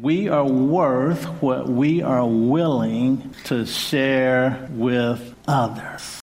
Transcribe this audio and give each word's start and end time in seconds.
We 0.00 0.28
are 0.28 0.44
worth 0.44 1.24
what 1.42 1.68
we 1.68 2.02
are 2.02 2.24
willing 2.24 3.34
to 3.46 3.66
share 3.66 4.68
with 4.70 5.34
others. 5.48 6.20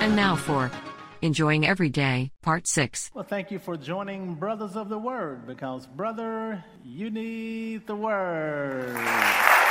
And 0.00 0.16
now 0.16 0.34
for 0.34 0.72
Enjoying 1.20 1.64
Every 1.64 1.88
Day, 1.88 2.32
Part 2.42 2.66
6. 2.66 3.12
Well, 3.14 3.22
thank 3.22 3.52
you 3.52 3.60
for 3.60 3.76
joining 3.76 4.34
Brothers 4.34 4.76
of 4.76 4.88
the 4.88 4.98
Word 4.98 5.46
because, 5.46 5.86
brother, 5.86 6.64
you 6.84 7.10
need 7.10 7.86
the 7.86 7.94
Word. 7.94 9.61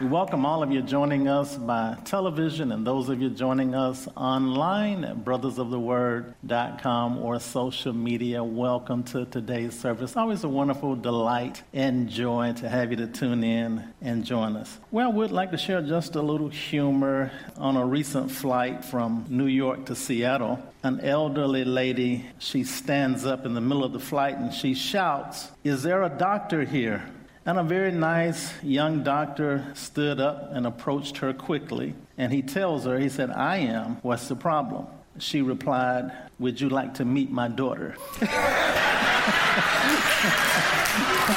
We 0.00 0.06
welcome 0.06 0.46
all 0.46 0.62
of 0.62 0.72
you 0.72 0.80
joining 0.80 1.28
us 1.28 1.58
by 1.58 1.94
television 2.06 2.72
and 2.72 2.86
those 2.86 3.10
of 3.10 3.20
you 3.20 3.28
joining 3.28 3.74
us 3.74 4.08
online 4.16 5.04
at 5.04 5.18
brothersoftheword.com 5.26 7.18
or 7.18 7.38
social 7.38 7.92
media. 7.92 8.42
Welcome 8.42 9.02
to 9.04 9.26
today's 9.26 9.78
service. 9.78 10.16
Always 10.16 10.42
a 10.42 10.48
wonderful 10.48 10.96
delight 10.96 11.62
and 11.74 12.08
joy 12.08 12.54
to 12.60 12.68
have 12.70 12.92
you 12.92 12.96
to 12.96 13.08
tune 13.08 13.44
in 13.44 13.84
and 14.00 14.24
join 14.24 14.56
us. 14.56 14.78
Well, 14.90 15.12
we'd 15.12 15.32
like 15.32 15.50
to 15.50 15.58
share 15.58 15.82
just 15.82 16.16
a 16.16 16.22
little 16.22 16.48
humor 16.48 17.30
on 17.58 17.76
a 17.76 17.84
recent 17.84 18.30
flight 18.30 18.82
from 18.82 19.26
New 19.28 19.48
York 19.48 19.84
to 19.84 19.94
Seattle. 19.94 20.62
An 20.82 21.00
elderly 21.00 21.66
lady, 21.66 22.24
she 22.38 22.64
stands 22.64 23.26
up 23.26 23.44
in 23.44 23.52
the 23.52 23.60
middle 23.60 23.84
of 23.84 23.92
the 23.92 24.00
flight 24.00 24.38
and 24.38 24.50
she 24.50 24.72
shouts, 24.72 25.50
Is 25.62 25.82
there 25.82 26.02
a 26.04 26.08
doctor 26.08 26.64
here? 26.64 27.04
And 27.50 27.58
a 27.58 27.64
very 27.64 27.90
nice 27.90 28.54
young 28.62 29.02
doctor 29.02 29.66
stood 29.74 30.20
up 30.20 30.50
and 30.52 30.68
approached 30.68 31.16
her 31.16 31.32
quickly. 31.32 31.94
And 32.16 32.32
he 32.32 32.42
tells 32.42 32.84
her, 32.84 32.96
he 32.96 33.08
said, 33.08 33.32
I 33.32 33.56
am. 33.56 33.96
What's 34.02 34.28
the 34.28 34.36
problem? 34.36 34.86
She 35.18 35.42
replied, 35.42 36.12
Would 36.38 36.60
you 36.60 36.68
like 36.68 36.94
to 36.94 37.04
meet 37.04 37.32
my 37.32 37.48
daughter? 37.48 37.96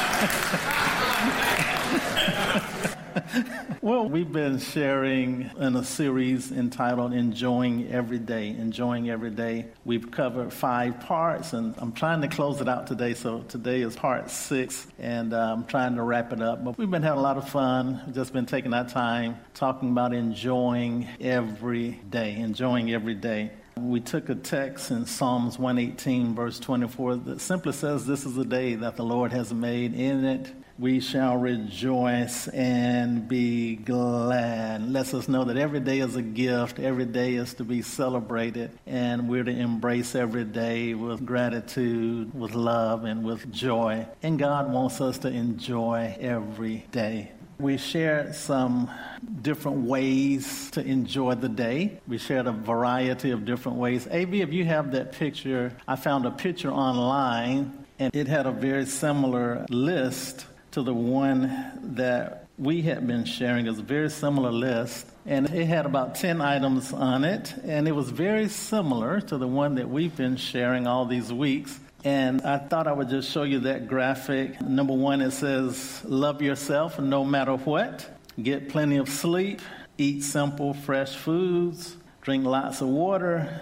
we've 4.13 4.31
been 4.31 4.59
sharing 4.59 5.49
in 5.59 5.75
a 5.75 5.83
series 5.83 6.51
entitled 6.51 7.13
Enjoying 7.13 7.91
Every 7.91 8.19
Day. 8.19 8.49
Enjoying 8.49 9.09
Every 9.09 9.31
Day. 9.31 9.65
We've 9.85 10.11
covered 10.11 10.53
five 10.53 10.99
parts, 10.99 11.53
and 11.53 11.73
I'm 11.79 11.93
trying 11.93 12.21
to 12.21 12.27
close 12.27 12.61
it 12.61 12.69
out 12.69 12.85
today. 12.85 13.15
So 13.15 13.39
today 13.39 13.81
is 13.81 13.95
part 13.95 14.29
six, 14.29 14.85
and 14.99 15.33
uh, 15.33 15.53
I'm 15.53 15.65
trying 15.65 15.95
to 15.95 16.03
wrap 16.03 16.31
it 16.31 16.43
up. 16.43 16.63
But 16.63 16.77
we've 16.77 16.91
been 16.91 17.01
having 17.01 17.17
a 17.17 17.23
lot 17.23 17.37
of 17.37 17.49
fun. 17.49 18.13
Just 18.13 18.33
been 18.33 18.45
taking 18.45 18.71
our 18.71 18.87
time 18.87 19.39
talking 19.55 19.89
about 19.89 20.13
enjoying 20.13 21.07
every 21.19 21.99
day. 22.07 22.35
Enjoying 22.35 22.93
every 22.93 23.15
day. 23.15 23.49
We 23.79 23.99
took 23.99 24.29
a 24.29 24.35
text 24.35 24.91
in 24.91 25.07
Psalms 25.07 25.57
118, 25.57 26.35
verse 26.35 26.59
24, 26.59 27.15
that 27.15 27.41
simply 27.41 27.73
says, 27.73 28.05
This 28.05 28.27
is 28.27 28.35
the 28.35 28.45
day 28.45 28.75
that 28.75 28.95
the 28.95 29.03
Lord 29.03 29.31
has 29.31 29.51
made. 29.51 29.95
In 29.95 30.23
it 30.23 30.53
we 30.79 30.99
shall 30.99 31.37
rejoice 31.37 32.47
and 32.47 33.27
be 33.27 33.75
glad. 33.75 34.91
Lets 34.91 35.13
us 35.13 35.27
know 35.27 35.43
that 35.43 35.57
every 35.57 35.79
day 35.79 35.99
is 35.99 36.15
a 36.15 36.21
gift, 36.21 36.79
every 36.79 37.05
day 37.05 37.35
is 37.35 37.53
to 37.55 37.63
be 37.63 37.81
celebrated, 37.81 38.71
and 38.87 39.29
we're 39.29 39.43
to 39.43 39.51
embrace 39.51 40.15
every 40.15 40.45
day 40.45 40.93
with 40.93 41.25
gratitude, 41.25 42.33
with 42.33 42.55
love, 42.55 43.03
and 43.03 43.23
with 43.23 43.51
joy. 43.51 44.07
And 44.23 44.39
God 44.39 44.71
wants 44.71 44.99
us 44.99 45.19
to 45.19 45.27
enjoy 45.27 46.15
every 46.19 46.85
day. 46.91 47.31
We 47.59 47.77
shared 47.77 48.33
some 48.33 48.89
different 49.41 49.85
ways 49.85 50.71
to 50.71 50.81
enjoy 50.81 51.35
the 51.35 51.49
day. 51.49 51.99
We 52.07 52.17
shared 52.17 52.47
a 52.47 52.51
variety 52.51 53.29
of 53.29 53.45
different 53.45 53.77
ways. 53.77 54.07
AV, 54.07 54.33
if 54.33 54.51
you 54.51 54.65
have 54.65 54.91
that 54.93 55.11
picture, 55.11 55.71
I 55.87 55.95
found 55.95 56.25
a 56.25 56.31
picture 56.31 56.71
online 56.71 57.85
and 57.99 58.13
it 58.15 58.27
had 58.27 58.47
a 58.47 58.51
very 58.51 58.87
similar 58.87 59.65
list 59.69 60.47
to 60.73 60.81
the 60.81 60.93
one 60.93 61.93
that 61.95 62.47
we 62.57 62.81
had 62.81 63.05
been 63.05 63.25
sharing. 63.25 63.67
It's 63.67 63.79
a 63.79 63.83
very 63.83 64.09
similar 64.09 64.51
list. 64.51 65.07
And 65.25 65.49
it 65.49 65.65
had 65.65 65.85
about 65.85 66.15
10 66.15 66.41
items 66.41 66.91
on 66.91 67.23
it. 67.23 67.53
And 67.63 67.87
it 67.87 67.91
was 67.91 68.09
very 68.09 68.49
similar 68.49 69.21
to 69.21 69.37
the 69.37 69.47
one 69.47 69.75
that 69.75 69.87
we've 69.87 70.15
been 70.15 70.35
sharing 70.35 70.87
all 70.87 71.05
these 71.05 71.31
weeks. 71.31 71.79
And 72.03 72.41
I 72.41 72.57
thought 72.57 72.87
I 72.87 72.91
would 72.91 73.09
just 73.09 73.31
show 73.31 73.43
you 73.43 73.59
that 73.61 73.87
graphic. 73.87 74.59
Number 74.61 74.93
one, 74.93 75.21
it 75.21 75.31
says, 75.31 76.01
Love 76.05 76.41
yourself 76.41 76.99
no 76.99 77.23
matter 77.23 77.55
what. 77.55 78.09
Get 78.41 78.69
plenty 78.69 78.97
of 78.97 79.09
sleep. 79.09 79.61
Eat 79.99 80.23
simple, 80.23 80.73
fresh 80.73 81.15
foods. 81.15 81.95
Drink 82.21 82.45
lots 82.45 82.81
of 82.81 82.87
water. 82.87 83.61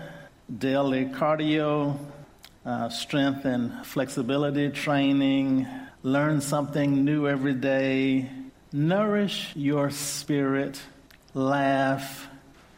Daily 0.58 1.06
cardio. 1.06 1.98
Uh, 2.66 2.90
strength 2.90 3.44
and 3.44 3.86
flexibility 3.86 4.70
training 4.70 5.68
learn 6.04 6.42
something 6.42 7.06
new 7.06 7.28
every 7.28 7.54
day, 7.54 8.30
nourish 8.72 9.52
your 9.56 9.90
spirit, 9.90 10.82
laugh, 11.34 12.28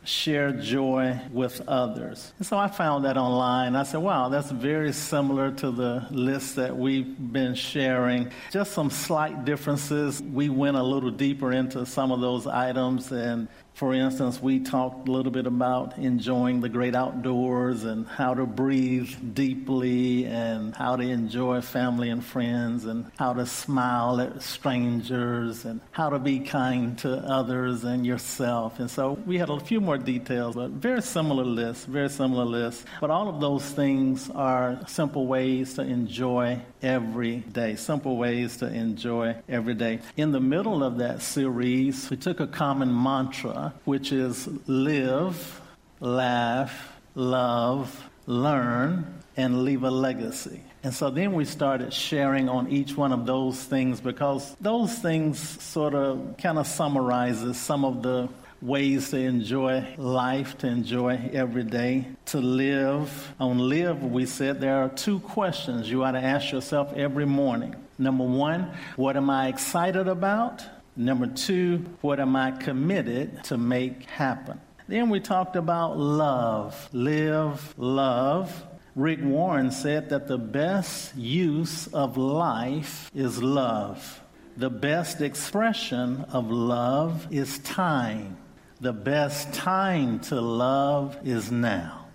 share 0.05 0.51
joy 0.51 1.19
with 1.31 1.61
others. 1.67 2.33
And 2.37 2.45
so 2.45 2.57
I 2.57 2.67
found 2.67 3.05
that 3.05 3.15
online. 3.15 3.75
I 3.75 3.83
said, 3.83 4.01
wow, 4.01 4.27
that's 4.29 4.51
very 4.51 4.91
similar 4.91 5.51
to 5.51 5.71
the 5.71 6.05
list 6.11 6.57
that 6.57 6.75
we've 6.75 7.15
been 7.31 7.55
sharing. 7.55 8.31
Just 8.51 8.73
some 8.73 8.89
slight 8.89 9.45
differences. 9.45 10.21
We 10.21 10.49
went 10.49 10.75
a 10.75 10.83
little 10.83 11.11
deeper 11.11 11.53
into 11.53 11.85
some 11.85 12.11
of 12.11 12.19
those 12.19 12.47
items 12.47 13.11
and 13.11 13.47
for 13.75 13.93
instance, 13.93 14.39
we 14.41 14.59
talked 14.59 15.07
a 15.07 15.11
little 15.11 15.31
bit 15.31 15.47
about 15.47 15.97
enjoying 15.97 16.61
the 16.61 16.69
great 16.69 16.95
outdoors 16.95 17.83
and 17.83 18.07
how 18.07 18.35
to 18.35 18.45
breathe 18.45 19.09
deeply 19.33 20.25
and 20.25 20.75
how 20.75 20.95
to 20.95 21.03
enjoy 21.03 21.59
family 21.61 22.09
and 22.09 22.23
friends 22.23 22.85
and 22.85 23.11
how 23.17 23.33
to 23.33 23.47
smile 23.47 24.21
at 24.21 24.43
strangers 24.43 25.65
and 25.65 25.81
how 25.91 26.09
to 26.09 26.19
be 26.19 26.39
kind 26.39 26.99
to 26.99 27.15
others 27.17 27.83
and 27.83 28.05
yourself. 28.05 28.79
And 28.79 28.89
so 28.89 29.13
we 29.25 29.39
had 29.39 29.49
a 29.49 29.59
few 29.59 29.81
more 29.81 29.97
details, 29.97 30.55
but 30.55 30.69
very 30.69 31.01
similar 31.01 31.43
list, 31.43 31.87
very 31.87 32.09
similar 32.09 32.45
list. 32.45 32.85
But 33.01 33.09
all 33.09 33.27
of 33.27 33.41
those 33.41 33.65
things 33.65 34.29
are 34.29 34.79
simple 34.87 35.25
ways 35.25 35.73
to 35.75 35.81
enjoy 35.81 36.61
every 36.83 37.37
day, 37.37 37.75
simple 37.75 38.17
ways 38.17 38.57
to 38.57 38.67
enjoy 38.67 39.35
every 39.49 39.73
day. 39.73 39.99
In 40.15 40.31
the 40.31 40.39
middle 40.39 40.83
of 40.83 40.99
that 40.99 41.23
series, 41.23 42.09
we 42.11 42.17
took 42.17 42.39
a 42.39 42.47
common 42.47 42.93
mantra 42.93 43.62
which 43.85 44.11
is 44.11 44.47
live, 44.67 45.61
laugh, 45.99 46.93
love, 47.15 48.09
learn, 48.25 49.21
and 49.35 49.63
leave 49.63 49.83
a 49.83 49.91
legacy. 49.91 50.61
And 50.83 50.93
so 50.93 51.09
then 51.09 51.33
we 51.33 51.45
started 51.45 51.93
sharing 51.93 52.49
on 52.49 52.69
each 52.69 52.97
one 52.97 53.13
of 53.13 53.25
those 53.25 53.63
things 53.63 54.01
because 54.01 54.55
those 54.59 54.93
things 54.93 55.39
sort 55.61 55.95
of 55.95 56.35
kind 56.37 56.57
of 56.57 56.67
summarizes 56.67 57.57
some 57.57 57.85
of 57.85 58.03
the 58.03 58.27
ways 58.61 59.09
to 59.11 59.17
enjoy 59.17 59.85
life, 59.97 60.57
to 60.57 60.67
enjoy 60.67 61.29
every 61.33 61.63
day, 61.63 62.05
to 62.25 62.39
live. 62.39 63.33
On 63.39 63.57
live, 63.59 64.03
we 64.03 64.25
said 64.25 64.61
there 64.61 64.83
are 64.83 64.89
two 64.89 65.19
questions 65.19 65.89
you 65.89 66.03
ought 66.03 66.11
to 66.11 66.23
ask 66.23 66.51
yourself 66.51 66.93
every 66.95 67.25
morning. 67.25 67.75
Number 67.97 68.23
one, 68.23 68.71
what 68.95 69.15
am 69.17 69.29
I 69.29 69.47
excited 69.47 70.07
about? 70.07 70.63
Number 70.95 71.27
two, 71.27 71.85
what 72.01 72.19
am 72.19 72.35
I 72.35 72.51
committed 72.51 73.43
to 73.45 73.57
make 73.57 74.03
happen? 74.05 74.61
Then 74.87 75.09
we 75.09 75.19
talked 75.19 75.55
about 75.55 75.97
love. 75.97 76.89
Live, 76.93 77.73
love. 77.77 78.65
Rick 78.95 79.19
Warren 79.23 79.71
said 79.71 80.09
that 80.09 80.27
the 80.27 80.37
best 80.37 81.15
use 81.15 81.87
of 81.87 82.15
life 82.17 83.09
is 83.15 83.41
love. 83.41 84.21
The 84.55 84.69
best 84.69 85.19
expression 85.21 86.25
of 86.31 86.51
love 86.51 87.27
is 87.31 87.57
time. 87.59 88.37
The 88.81 88.93
best 88.93 89.51
time 89.51 90.19
to 90.21 90.39
love 90.39 91.17
is 91.23 91.51
now. 91.51 92.05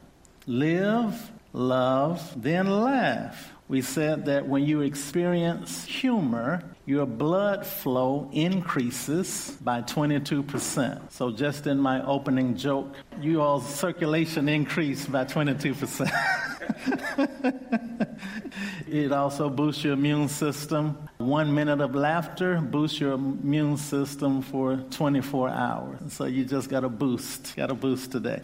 Live, 0.46 1.32
love, 1.52 2.40
then 2.40 2.70
laugh. 2.70 3.52
We 3.69 3.82
said 3.82 4.25
that 4.26 4.49
when 4.49 4.65
you 4.65 4.81
experience 4.81 5.85
humor, 5.85 6.62
your 6.87 7.05
blood 7.05 7.67
flow 7.67 8.31
increases 8.32 9.59
by 9.61 9.82
22%. 9.82 11.12
So, 11.12 11.31
just 11.31 11.67
in 11.67 11.79
my 11.79 12.03
opening 12.06 12.56
joke, 12.56 12.94
you 13.20 13.43
all's 13.43 13.69
circulation 13.69 14.49
increased 14.49 15.12
by 15.12 15.26
22%. 15.26 16.11
it 18.88 19.12
also 19.12 19.50
boosts 19.50 19.85
your 19.85 19.93
immune 19.94 20.29
system. 20.29 20.97
One 21.19 21.55
minute 21.55 21.81
of 21.81 21.94
laughter 21.94 22.61
boosts 22.61 23.00
your 23.00 23.12
immune 23.12 23.76
system 23.76 24.43
for 24.43 24.76
24 24.76 25.50
hours. 25.50 26.12
So, 26.12 26.26
you 26.26 26.44
just 26.44 26.69
got 26.69 26.85
a 26.85 26.88
boost, 26.88 27.56
got 27.56 27.70
a 27.70 27.75
boost 27.75 28.12
today. 28.12 28.43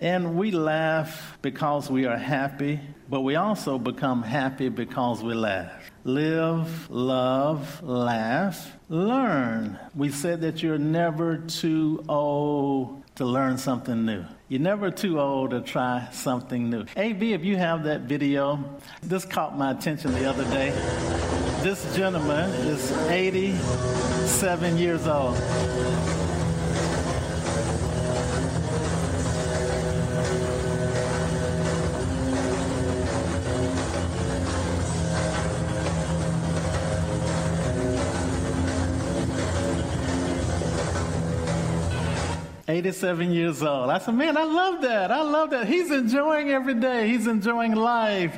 And 0.00 0.36
we 0.36 0.50
laugh 0.50 1.38
because 1.42 1.90
we 1.90 2.06
are 2.06 2.18
happy, 2.18 2.80
but 3.08 3.22
we 3.22 3.36
also 3.36 3.78
become 3.78 4.22
happy 4.22 4.68
because 4.68 5.22
we 5.22 5.34
laugh. 5.34 5.72
live, 6.04 6.90
love, 6.90 7.82
laugh, 7.82 8.76
learn. 8.88 9.78
We 9.94 10.10
said 10.10 10.42
that 10.42 10.62
you're 10.62 10.78
never 10.78 11.38
too 11.38 12.04
old 12.08 13.02
to 13.16 13.24
learn 13.24 13.56
something 13.58 14.04
new. 14.04 14.24
You're 14.48 14.60
never 14.60 14.90
too 14.90 15.20
old 15.20 15.50
to 15.50 15.60
try 15.62 16.08
something 16.12 16.70
new. 16.70 16.82
AV, 16.96 17.22
if 17.22 17.44
you 17.44 17.56
have 17.56 17.84
that 17.84 18.02
video, 18.02 18.62
this 19.02 19.24
caught 19.24 19.56
my 19.56 19.72
attention 19.72 20.12
the 20.12 20.28
other 20.28 20.44
day. 20.44 20.70
This 21.62 21.96
gentleman 21.96 22.50
is 22.50 22.92
87 23.08 24.76
years 24.76 25.06
old. 25.06 25.36
87 42.68 43.30
years 43.30 43.62
old. 43.62 43.90
I 43.90 43.98
said, 43.98 44.14
man, 44.14 44.36
I 44.36 44.42
love 44.42 44.82
that. 44.82 45.12
I 45.12 45.22
love 45.22 45.50
that. 45.50 45.68
He's 45.68 45.92
enjoying 45.92 46.50
every 46.50 46.74
day. 46.74 47.08
He's 47.08 47.28
enjoying 47.28 47.76
life. 47.76 48.36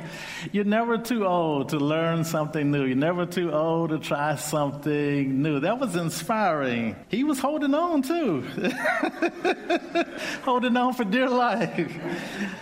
You're 0.51 0.65
never 0.65 0.99
too 0.99 1.25
old 1.25 1.69
to 1.69 1.79
learn 1.79 2.23
something 2.23 2.69
new. 2.69 2.85
You're 2.85 2.95
never 2.95 3.25
too 3.25 3.51
old 3.51 3.89
to 3.89 3.97
try 3.97 4.35
something 4.35 5.41
new. 5.41 5.61
That 5.61 5.79
was 5.79 5.95
inspiring. 5.95 6.95
He 7.07 7.23
was 7.23 7.39
holding 7.39 7.73
on 7.73 8.03
too. 8.03 8.41
holding 10.43 10.77
on 10.77 10.93
for 10.93 11.05
dear 11.05 11.27
life. 11.27 11.91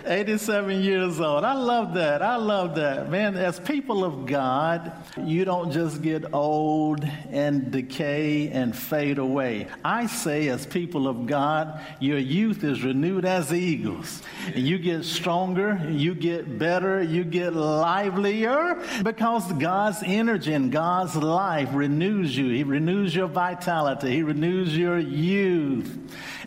87 0.05 0.81
years 0.81 1.19
old. 1.19 1.43
I 1.43 1.53
love 1.53 1.95
that. 1.95 2.21
I 2.21 2.37
love 2.37 2.75
that. 2.75 3.11
Man, 3.11 3.35
as 3.35 3.59
people 3.59 4.05
of 4.05 4.25
God, 4.25 4.93
you 5.21 5.43
don't 5.43 5.71
just 5.71 6.01
get 6.01 6.33
old 6.33 7.03
and 7.29 7.71
decay 7.71 8.47
and 8.49 8.73
fade 8.73 9.17
away. 9.17 9.67
I 9.83 10.07
say, 10.07 10.47
as 10.47 10.65
people 10.65 11.09
of 11.09 11.25
God, 11.25 11.56
your 11.99 12.17
youth 12.17 12.63
is 12.63 12.83
renewed 12.83 13.25
as 13.25 13.53
eagles. 13.53 14.21
And 14.53 14.67
you 14.67 14.77
get 14.77 15.03
stronger, 15.03 15.79
you 15.89 16.13
get 16.15 16.57
better, 16.57 17.01
you 17.01 17.23
get 17.23 17.53
livelier 17.53 18.81
because 19.03 19.51
God's 19.53 20.03
energy 20.05 20.53
and 20.53 20.71
God's 20.71 21.15
life 21.15 21.69
renews 21.73 22.35
you. 22.35 22.49
He 22.49 22.63
renews 22.63 23.15
your 23.15 23.27
vitality, 23.27 24.11
He 24.11 24.23
renews 24.23 24.77
your 24.77 24.99
youth. 24.99 25.97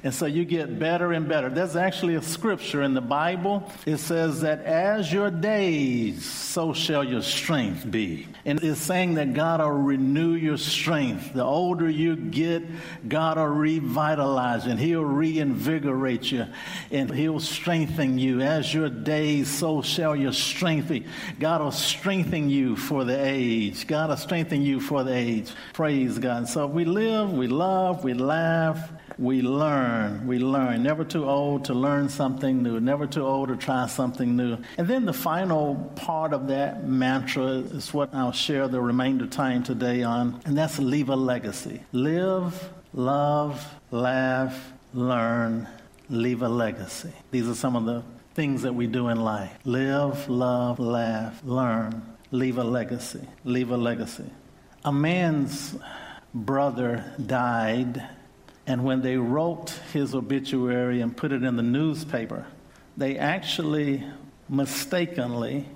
And 0.03 0.15
so 0.15 0.25
you 0.25 0.47
get 0.47 0.79
better 0.79 1.13
and 1.13 1.29
better. 1.29 1.51
There's 1.51 1.77
actually 1.77 2.15
a 2.15 2.23
scripture 2.23 2.83
in 2.83 2.95
the 2.95 3.03
Bible. 3.03 3.71
It 3.85 3.99
says 3.99 4.41
that 4.41 4.65
as 4.65 5.13
your 5.13 5.31
days, 5.31 6.25
so 6.25 6.73
shall 6.73 7.05
your 7.05 7.21
strength 7.21 7.91
be. 7.91 8.27
And 8.47 8.63
it's 8.65 8.81
saying 8.81 9.15
that 9.15 9.35
God 9.35 9.61
will 9.61 9.71
renew 9.71 10.33
your 10.33 10.57
strength. 10.57 11.35
The 11.35 11.45
older 11.45 11.89
you 11.89 12.17
get, 12.17 12.63
God 13.09 13.37
will 13.37 13.47
revitalize 13.47 14.65
you 14.65 14.71
and 14.71 14.81
He'll 14.81 15.05
reinvigorate 15.05 16.33
you 16.33 16.47
and 16.91 17.11
He'll 17.11 17.41
strengthen 17.41 18.19
you. 18.19 18.41
As 18.41 18.73
your 18.73 18.89
days, 18.89 19.51
so 19.51 19.83
shall 19.83 20.17
your 20.17 20.33
strength 20.33 20.89
be. 20.89 21.05
God 21.39 21.61
will 21.61 21.71
strengthen 21.73 22.49
you 22.49 22.75
for 22.75 23.05
the 23.05 23.23
age. 23.23 23.87
God 23.87 24.09
will 24.09 24.17
strengthen 24.17 24.63
you 24.63 24.81
for 24.81 25.05
the 25.05 25.15
age. 25.15 25.53
Praise 25.75 26.19
God. 26.19 26.49
So 26.49 26.67
we 26.67 26.87
live, 26.87 27.33
we 27.33 27.49
love, 27.49 28.03
we 28.03 28.15
laugh, 28.15 28.91
we 29.21 29.43
learn, 29.43 30.27
we 30.27 30.39
learn. 30.39 30.83
Never 30.83 31.05
too 31.05 31.29
old 31.29 31.67
to 31.67 31.75
learn 31.75 32.09
something 32.09 32.63
new, 32.63 32.81
never 32.81 33.07
too 33.07 33.25
old 33.25 33.49
to 33.49 33.57
try 33.57 33.87
something 33.87 34.35
new. 34.35 34.57
And 34.79 34.89
then 34.89 35.05
the 35.05 35.13
final 35.13 35.93
part 35.95 36.33
of 36.33 36.49
that 36.49 36.89
mantra 36.89 37.45
is 37.45 37.93
what 37.93 38.15
I'll 38.15 38.33
share 38.33 38.67
the 38.67 38.81
remainder 38.81 39.27
time 39.27 39.63
today 39.63 40.03
on, 40.03 40.41
and 40.47 40.57
that's 40.57 40.79
leave 40.79 41.11
a 41.11 41.17
legacy. 41.17 41.83
Live, 41.93 42.73
love, 42.95 43.63
laugh, 43.91 44.73
learn, 44.95 45.69
leave 46.09 46.41
a 46.41 46.49
legacy. 46.49 47.13
These 47.31 47.47
are 47.47 47.55
some 47.55 47.77
of 47.77 47.85
the 47.85 48.03
things 48.33 48.63
that 48.63 48.75
we 48.75 48.87
do 48.87 49.09
in 49.09 49.21
life 49.21 49.53
live, 49.65 50.31
love, 50.31 50.79
laugh, 50.79 51.43
learn, 51.45 52.01
leave 52.31 52.57
a 52.57 52.65
legacy. 52.65 53.29
Leave 53.45 53.71
a 53.71 53.77
legacy. 53.77 54.31
A 54.83 54.93
man's 54.93 55.77
brother 56.33 57.05
died 57.27 58.03
and 58.71 58.85
when 58.85 59.03
they 59.03 59.17
wrote 59.17 59.71
his 59.93 60.15
obituary 60.15 61.01
and 61.01 61.17
put 61.17 61.33
it 61.33 61.43
in 61.43 61.57
the 61.57 61.63
newspaper, 61.63 62.47
they 62.97 63.19
actually 63.19 64.05
mistakenly 64.49 65.67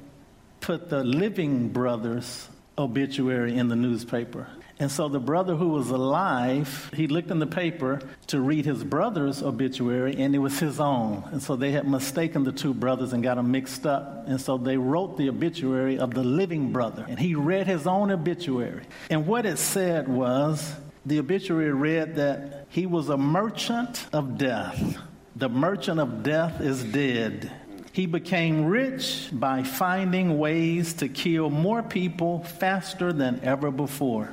put 0.61 0.91
the 0.91 1.03
living 1.03 1.71
brother's 1.71 2.49
obituary 2.79 3.57
in 3.57 3.67
the 3.67 3.75
newspaper. 3.75 4.47
And 4.79 4.93
so 4.93 5.09
the 5.09 5.19
brother 5.19 5.57
who 5.57 5.71
was 5.71 5.91
alive, 5.91 6.89
he 6.95 7.09
looked 7.09 7.33
in 7.33 7.41
the 7.41 7.49
paper 7.49 8.01
to 8.29 8.39
read 8.39 8.65
his 8.65 8.85
brother's 8.85 9.43
obituary, 9.43 10.15
and 10.17 10.33
it 10.33 10.39
was 10.39 10.61
his 10.61 10.79
own. 10.79 11.25
And 11.33 11.43
so 11.43 11.57
they 11.57 11.73
had 11.73 11.89
mistaken 11.89 12.45
the 12.45 12.53
two 12.53 12.75
brothers 12.75 13.13
and 13.13 13.25
got 13.25 13.35
them 13.35 13.51
mixed 13.51 13.87
up. 13.87 14.29
And 14.29 14.41
so 14.41 14.57
they 14.57 14.77
wrote 14.77 15.19
the 15.19 15.31
obituary 15.31 15.99
of 15.99 16.15
the 16.15 16.23
living 16.23 16.71
brother. 16.71 17.05
And 17.09 17.19
he 17.19 17.35
read 17.35 17.67
his 17.67 17.89
own 17.89 18.13
obituary. 18.13 18.85
And 19.11 19.27
what 19.27 19.47
it 19.47 19.59
said 19.59 20.07
was 20.07 20.77
the 21.07 21.19
obituary 21.19 21.73
read 21.73 22.17
that 22.17 22.67
he 22.69 22.87
was 22.87 23.09
a 23.09 23.17
merchant 23.17 24.07
of 24.13 24.39
death. 24.39 24.99
The 25.37 25.49
merchant 25.49 26.01
of 26.01 26.23
death 26.23 26.61
is 26.61 26.83
dead. 26.85 27.51
He 27.93 28.07
became 28.07 28.65
rich 28.65 29.29
by 29.33 29.63
finding 29.63 30.39
ways 30.39 30.95
to 30.95 31.09
kill 31.09 31.51
more 31.51 31.83
people 31.83 32.43
faster 32.43 33.13
than 33.13 33.41
ever 33.43 33.71
before. 33.71 34.33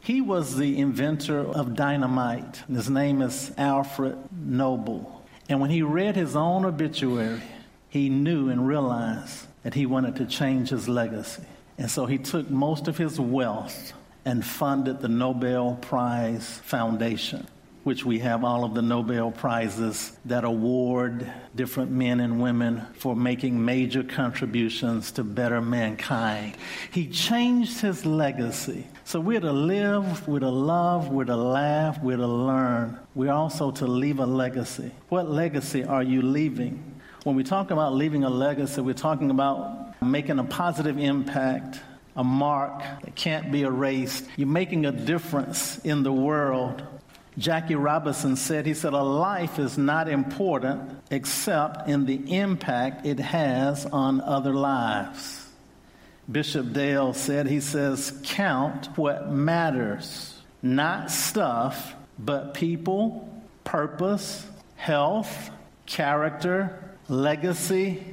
He 0.00 0.20
was 0.20 0.56
the 0.56 0.78
inventor 0.78 1.40
of 1.40 1.76
dynamite. 1.76 2.62
His 2.68 2.88
name 2.88 3.22
is 3.22 3.52
Alfred 3.56 4.16
Nobel. 4.32 5.22
And 5.48 5.60
when 5.60 5.70
he 5.70 5.82
read 5.82 6.16
his 6.16 6.34
own 6.34 6.64
obituary, 6.64 7.42
he 7.88 8.08
knew 8.08 8.48
and 8.48 8.66
realized 8.66 9.46
that 9.62 9.74
he 9.74 9.86
wanted 9.86 10.16
to 10.16 10.26
change 10.26 10.70
his 10.70 10.88
legacy. 10.88 11.44
And 11.78 11.90
so 11.90 12.06
he 12.06 12.18
took 12.18 12.50
most 12.50 12.88
of 12.88 12.96
his 12.96 13.20
wealth 13.20 13.92
and 14.24 14.44
funded 14.44 15.00
the 15.00 15.08
Nobel 15.08 15.76
Prize 15.80 16.58
Foundation, 16.64 17.46
which 17.84 18.04
we 18.04 18.20
have 18.20 18.44
all 18.44 18.64
of 18.64 18.74
the 18.74 18.82
Nobel 18.82 19.32
Prizes 19.32 20.16
that 20.26 20.44
award 20.44 21.30
different 21.54 21.90
men 21.90 22.20
and 22.20 22.40
women 22.40 22.86
for 22.94 23.16
making 23.16 23.64
major 23.64 24.04
contributions 24.04 25.10
to 25.12 25.24
better 25.24 25.60
mankind. 25.60 26.56
He 26.92 27.08
changed 27.08 27.80
his 27.80 28.06
legacy. 28.06 28.86
So 29.04 29.18
we're 29.18 29.40
to 29.40 29.52
live, 29.52 30.28
we're 30.28 30.38
to 30.40 30.50
love, 30.50 31.08
we're 31.08 31.24
to 31.24 31.36
laugh, 31.36 32.00
we're 32.02 32.16
to 32.16 32.26
learn. 32.26 32.98
We're 33.14 33.32
also 33.32 33.72
to 33.72 33.86
leave 33.86 34.20
a 34.20 34.26
legacy. 34.26 34.92
What 35.08 35.28
legacy 35.28 35.84
are 35.84 36.02
you 36.02 36.22
leaving? 36.22 37.00
When 37.24 37.36
we 37.36 37.44
talk 37.44 37.70
about 37.70 37.94
leaving 37.94 38.24
a 38.24 38.30
legacy, 38.30 38.80
we're 38.80 38.94
talking 38.94 39.30
about 39.30 40.00
making 40.02 40.38
a 40.38 40.44
positive 40.44 40.98
impact 40.98 41.80
a 42.16 42.24
mark 42.24 42.82
that 43.02 43.14
can't 43.14 43.50
be 43.50 43.62
erased. 43.62 44.24
You're 44.36 44.48
making 44.48 44.86
a 44.86 44.92
difference 44.92 45.78
in 45.78 46.02
the 46.02 46.12
world. 46.12 46.82
Jackie 47.38 47.74
Robinson 47.76 48.36
said, 48.36 48.66
he 48.66 48.74
said, 48.74 48.92
a 48.92 49.02
life 49.02 49.58
is 49.58 49.78
not 49.78 50.08
important 50.08 50.90
except 51.10 51.88
in 51.88 52.04
the 52.04 52.34
impact 52.34 53.06
it 53.06 53.18
has 53.18 53.86
on 53.86 54.20
other 54.20 54.52
lives. 54.52 55.48
Bishop 56.30 56.72
Dale 56.72 57.14
said, 57.14 57.46
he 57.46 57.60
says, 57.60 58.12
count 58.24 58.86
what 58.96 59.30
matters, 59.30 60.40
not 60.62 61.10
stuff, 61.10 61.94
but 62.18 62.54
people, 62.54 63.28
purpose, 63.64 64.46
health, 64.76 65.50
character, 65.86 66.78
legacy, 67.08 68.04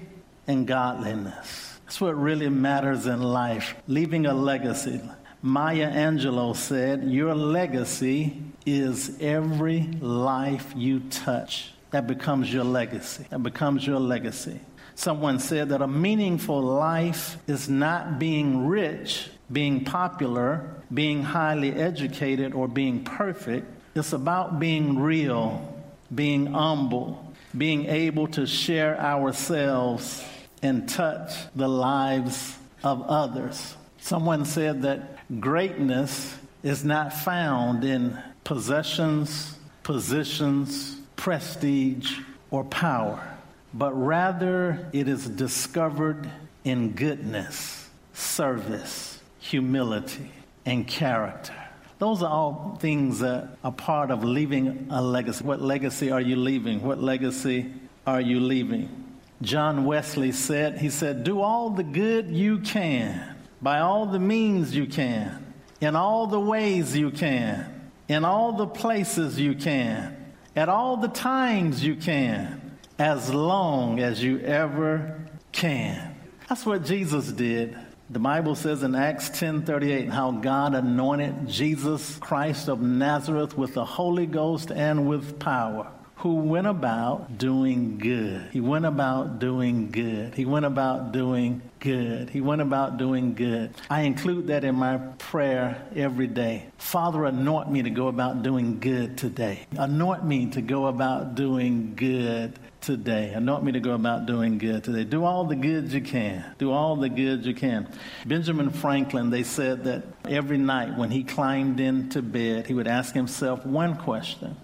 and 0.48 0.66
godliness. 0.66 1.69
That's 1.90 2.02
what 2.02 2.22
really 2.22 2.50
matters 2.50 3.08
in 3.08 3.20
life, 3.20 3.74
leaving 3.88 4.28
a 4.28 4.34
legacy. 4.36 5.02
Maya 5.42 5.92
Angelou 5.92 6.56
said, 6.56 7.04
Your 7.06 7.34
legacy 7.34 8.44
is 8.64 9.18
every 9.20 9.82
life 10.00 10.72
you 10.76 11.00
touch. 11.10 11.74
That 11.90 12.06
becomes 12.06 12.54
your 12.54 12.64
legacy. 12.64 13.26
That 13.32 13.42
becomes 13.42 13.88
your 13.88 14.00
legacy. 14.00 14.60
Someone 14.94 15.40
said 15.40 15.70
that 15.70 15.82
a 15.82 15.88
meaningful 15.88 16.62
life 16.62 17.38
is 17.48 17.68
not 17.68 18.20
being 18.20 18.68
rich, 18.68 19.28
being 19.52 19.84
popular, 19.84 20.70
being 20.94 21.24
highly 21.24 21.74
educated, 21.74 22.54
or 22.54 22.68
being 22.68 23.04
perfect. 23.04 23.66
It's 23.96 24.14
about 24.14 24.60
being 24.60 25.00
real, 25.00 25.74
being 26.14 26.54
humble, 26.54 27.34
being 27.58 27.88
able 27.88 28.28
to 28.28 28.46
share 28.46 28.96
ourselves 29.02 30.24
and 30.62 30.88
touch 30.88 31.34
the 31.56 31.68
lives 31.68 32.58
of 32.84 33.02
others. 33.04 33.76
Someone 34.00 34.46
said 34.46 34.84
that 34.84 35.18
greatness 35.40 36.38
is 36.64 36.84
not 36.84 37.14
found 37.14 37.84
in 37.84 38.18
possessions, 38.44 39.56
positions, 39.84 40.98
prestige, 41.16 42.20
or 42.52 42.64
power, 42.64 43.38
but 43.74 43.92
rather 43.94 44.90
it 44.94 45.08
is 45.08 45.28
discovered 45.28 46.30
in 46.64 46.92
goodness, 46.92 47.90
service, 48.14 49.20
humility, 49.40 50.32
and 50.66 50.88
character. 50.88 51.54
Those 52.00 52.24
are 52.24 52.32
all 52.32 52.78
things 52.80 53.20
that 53.20 53.58
are 53.64 53.72
part 53.72 54.10
of 54.10 54.24
leaving 54.24 54.88
a 54.90 55.02
legacy. 55.02 55.44
What 55.44 55.62
legacy 55.62 56.12
are 56.12 56.22
you 56.22 56.38
leaving? 56.38 56.82
What 56.82 57.02
legacy 57.02 57.74
are 58.08 58.22
you 58.22 58.40
leaving? 58.40 59.09
John 59.42 59.86
Wesley 59.86 60.32
said, 60.34 60.80
he 60.80 60.90
said, 60.90 61.24
do 61.24 61.42
all 61.42 61.70
the 61.70 61.84
good 61.84 62.30
you 62.30 62.60
can, 62.60 63.36
by 63.62 63.80
all 63.80 64.06
the 64.06 64.20
means 64.20 64.76
you 64.76 64.86
can, 64.86 65.54
in 65.80 65.96
all 65.96 66.28
the 66.28 66.40
ways 66.40 66.96
you 66.96 67.10
can, 67.10 67.92
in 68.10 68.26
all 68.26 68.54
the 68.54 68.68
places 68.68 69.40
you 69.40 69.56
can, 69.56 70.34
at 70.56 70.68
all 70.68 70.98
the 70.98 71.08
times 71.08 71.84
you 71.84 71.96
can, 71.96 72.78
as 72.98 73.34
long 73.34 74.00
as 74.00 74.22
you 74.22 74.40
ever 74.40 75.22
can. 75.54 76.16
That's 76.50 76.66
what 76.66 76.84
Jesus 76.84 77.32
did. 77.32 77.78
The 78.10 78.20
Bible 78.20 78.56
says 78.56 78.84
in 78.84 78.96
Acts 78.96 79.30
10:38 79.30 80.10
how 80.10 80.32
God 80.32 80.74
anointed 80.74 81.48
Jesus 81.48 82.18
Christ 82.18 82.68
of 82.68 82.82
Nazareth 82.82 83.56
with 83.56 83.76
the 83.76 83.86
Holy 83.86 84.26
Ghost 84.26 84.72
and 84.72 85.08
with 85.08 85.40
power 85.40 85.92
who 86.20 86.36
went 86.36 86.68
about 86.68 87.38
doing 87.38 87.98
good. 87.98 88.50
He 88.52 88.60
went 88.60 88.86
about 88.86 89.40
doing 89.40 89.90
good. 89.90 90.36
He 90.36 90.44
went 90.44 90.66
about 90.66 91.14
doing 91.14 91.62
good. 91.80 92.30
He 92.30 92.42
went 92.42 92.62
about 92.62 92.98
doing 92.98 93.36
good. 93.36 93.74
I 93.90 94.02
include 94.02 94.48
that 94.48 94.66
in 94.66 94.76
my 94.76 94.98
prayer 94.98 95.82
every 95.96 96.28
day. 96.28 96.66
Father, 96.78 97.24
anoint 97.24 97.72
me 97.72 97.84
to 97.84 97.90
go 97.90 98.10
about 98.10 98.44
doing 98.44 98.82
good 98.82 99.18
today. 99.18 99.66
Anoint 99.78 100.26
me 100.26 100.48
to 100.48 100.62
go 100.62 100.88
about 100.88 101.36
doing 101.36 101.96
good 101.96 102.60
today. 102.82 103.32
Anoint 103.32 103.64
me 103.64 103.72
to 103.72 103.80
go 103.80 103.94
about 103.94 104.26
doing 104.26 104.58
good 104.58 104.84
today. 104.84 105.06
Do 105.06 105.24
all 105.24 105.46
the 105.46 105.56
good 105.56 105.94
you 105.94 106.02
can. 106.02 106.44
Do 106.58 106.74
all 106.74 106.98
the 106.98 107.08
good 107.08 107.46
you 107.46 107.56
can. 107.56 107.88
Benjamin 108.26 108.72
Franklin, 108.72 109.30
they 109.30 109.44
said 109.44 109.86
that 109.86 110.04
every 110.28 110.58
night 110.58 110.98
when 110.98 111.12
he 111.12 111.24
climbed 111.24 111.80
into 111.80 112.22
bed, 112.22 112.68
he 112.68 112.74
would 112.74 112.88
ask 112.90 113.14
himself 113.14 113.66
one 113.66 113.96
question 113.96 114.58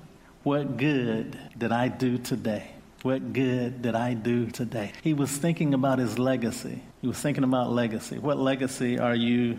what 0.46 0.78
good 0.78 1.36
did 1.58 1.72
I 1.72 1.88
do 1.88 2.20
today? 2.20 2.70
What 3.02 3.34
good 3.34 3.82
did 3.82 3.96
I 3.96 4.14
do 4.14 4.46
today? 4.46 4.92
He 5.02 5.14
was 5.14 5.32
thinking 5.32 5.74
about 5.74 5.98
his 5.98 6.20
legacy. 6.20 6.84
He 7.02 7.08
was 7.08 7.18
thinking 7.20 7.44
about 7.44 7.72
legacy. 7.72 8.20
What 8.20 8.38
legacy 8.38 9.00
are 9.00 9.16
you 9.16 9.58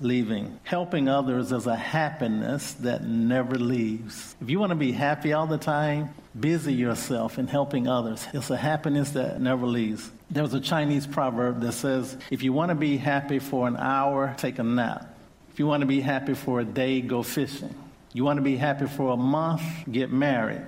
leaving? 0.00 0.58
Helping 0.64 1.06
others 1.06 1.52
is 1.52 1.66
a 1.66 1.76
happiness 1.76 2.72
that 2.80 3.04
never 3.04 3.56
leaves. 3.56 4.34
If 4.40 4.48
you 4.48 4.58
want 4.58 4.70
to 4.70 4.76
be 4.76 4.92
happy 4.92 5.34
all 5.34 5.46
the 5.46 5.58
time, 5.58 6.14
busy 6.38 6.72
yourself 6.72 7.38
in 7.38 7.46
helping 7.46 7.86
others. 7.86 8.26
It's 8.32 8.48
a 8.48 8.56
happiness 8.56 9.10
that 9.10 9.38
never 9.38 9.66
leaves. 9.66 10.10
There's 10.30 10.54
a 10.54 10.60
Chinese 10.60 11.06
proverb 11.06 11.60
that 11.60 11.72
says, 11.72 12.16
if 12.30 12.42
you 12.42 12.54
want 12.54 12.70
to 12.70 12.74
be 12.74 12.96
happy 12.96 13.38
for 13.38 13.68
an 13.68 13.76
hour, 13.76 14.34
take 14.38 14.58
a 14.58 14.62
nap. 14.62 15.14
If 15.52 15.58
you 15.58 15.66
want 15.66 15.82
to 15.82 15.86
be 15.86 16.00
happy 16.00 16.32
for 16.32 16.60
a 16.60 16.64
day, 16.64 17.02
go 17.02 17.22
fishing. 17.22 17.74
You 18.12 18.24
want 18.24 18.36
to 18.36 18.42
be 18.42 18.56
happy 18.56 18.86
for 18.86 19.12
a 19.12 19.16
month? 19.16 19.62
Get 19.90 20.10
married. 20.12 20.62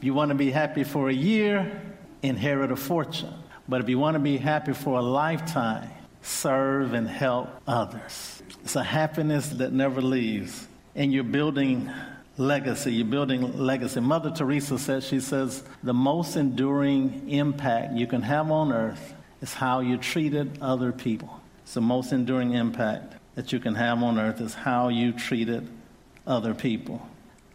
You 0.00 0.14
want 0.14 0.30
to 0.30 0.34
be 0.34 0.50
happy 0.50 0.82
for 0.82 1.08
a 1.08 1.12
year? 1.12 1.80
Inherit 2.22 2.72
a 2.72 2.76
fortune. 2.76 3.34
But 3.68 3.80
if 3.80 3.88
you 3.88 3.98
want 3.98 4.14
to 4.14 4.20
be 4.20 4.36
happy 4.36 4.72
for 4.72 4.98
a 4.98 5.02
lifetime, 5.02 5.90
serve 6.22 6.92
and 6.92 7.08
help 7.08 7.48
others. 7.66 8.42
It's 8.62 8.76
a 8.76 8.82
happiness 8.82 9.48
that 9.50 9.72
never 9.72 10.02
leaves. 10.02 10.66
And 10.96 11.12
you're 11.12 11.22
building 11.22 11.90
legacy. 12.36 12.94
You're 12.94 13.06
building 13.06 13.56
legacy. 13.56 14.00
Mother 14.00 14.30
Teresa 14.30 14.78
says, 14.78 15.06
she 15.06 15.20
says, 15.20 15.62
the 15.84 15.94
most 15.94 16.36
enduring 16.36 17.30
impact 17.30 17.94
you 17.94 18.06
can 18.06 18.22
have 18.22 18.50
on 18.50 18.72
earth 18.72 19.14
is 19.40 19.54
how 19.54 19.80
you 19.80 19.96
treated 19.98 20.58
other 20.60 20.90
people. 20.90 21.40
It's 21.62 21.74
the 21.74 21.80
most 21.80 22.12
enduring 22.12 22.54
impact 22.54 23.14
that 23.36 23.52
you 23.52 23.60
can 23.60 23.76
have 23.76 24.02
on 24.02 24.18
earth 24.18 24.40
is 24.40 24.54
how 24.54 24.88
you 24.88 25.12
treated 25.12 25.68
other 26.26 26.54
people. 26.54 27.06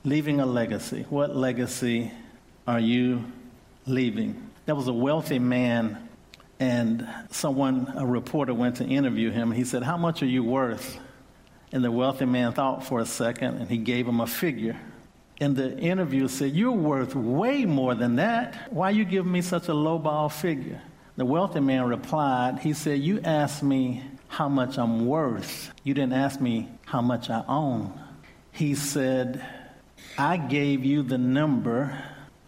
Leaving 0.03 0.39
a 0.39 0.45
legacy. 0.45 1.05
What 1.10 1.36
legacy 1.36 2.12
are 2.67 2.79
you 2.79 3.25
leaving? 3.86 4.50
There 4.65 4.75
was 4.75 4.88
a 4.88 4.93
wealthy 4.93 5.39
man, 5.39 6.10
and 6.60 7.07
someone, 7.29 7.91
a 7.95 8.05
reporter, 8.05 8.53
went 8.53 8.77
to 8.77 8.86
interview 8.86 9.31
him. 9.31 9.51
He 9.51 9.63
said, 9.63 9.84
How 9.84 9.98
much 9.98 10.22
are 10.24 10.27
you 10.27 10.43
worth? 10.43 11.00
And 11.72 11.84
the 11.84 11.91
wealthy 11.91 12.25
man 12.25 12.53
thought 12.53 12.86
for 12.86 13.00
a 13.00 13.05
second, 13.05 13.57
and 13.57 13.69
he 13.69 13.77
gave 13.77 14.07
him 14.07 14.19
a 14.19 14.27
figure. 14.27 14.77
And 15.41 15.55
the 15.55 15.77
interviewer 15.77 16.27
said, 16.27 16.55
You're 16.55 16.72
worth 16.72 17.15
way 17.15 17.65
more 17.65 17.95
than 17.95 18.15
that. 18.17 18.72
Why 18.72 18.91
you 18.91 19.05
give 19.05 19.25
me 19.25 19.41
such 19.41 19.67
a 19.67 19.74
lowball 19.74 20.31
figure? 20.31 20.81
The 21.17 21.25
wealthy 21.25 21.60
man 21.60 21.86
replied, 21.86 22.60
He 22.60 22.74
said, 22.74 23.00
You 23.00 23.22
asked 23.24 23.63
me 23.63 24.03
how 24.27 24.50
much 24.50 24.77
I'm 24.77 25.05
worth. 25.05 25.72
You 25.84 25.93
didn't 25.93 26.13
ask 26.13 26.39
me 26.39 26.69
how 26.86 27.01
much 27.01 27.29
I 27.29 27.43
own 27.48 28.00
he 28.55 28.74
said, 28.74 29.45
I 30.17 30.38
gave 30.38 30.85
you 30.85 31.03
the 31.03 31.17
number 31.17 32.01